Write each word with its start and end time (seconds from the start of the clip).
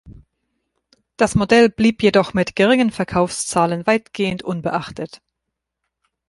Das 1.15 1.35
Modell 1.35 1.69
blieb 1.69 2.01
jedoch 2.01 2.33
mit 2.33 2.55
geringen 2.55 2.89
Verkaufszahlen 2.89 3.85
weitgehend 3.85 4.41
unbeachtet. 4.41 5.21